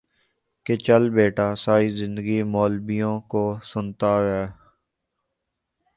کہ 0.65 0.73
چل 0.85 1.03
بیٹا 1.15 1.47
ساری 1.63 1.89
زندگی 1.99 2.39
مولبیوں 2.53 3.15
کو 3.31 3.43
سنتا 3.71 4.13
رہ 4.21 4.45